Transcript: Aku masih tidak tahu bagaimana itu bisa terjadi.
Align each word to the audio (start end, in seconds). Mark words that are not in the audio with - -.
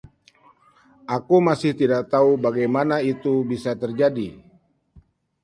Aku 1.15 1.35
masih 1.47 1.71
tidak 1.81 2.01
tahu 2.13 2.31
bagaimana 2.45 2.95
itu 3.11 3.33
bisa 3.51 3.71
terjadi. 3.81 4.27